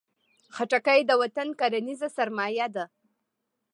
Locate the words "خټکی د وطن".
0.55-1.47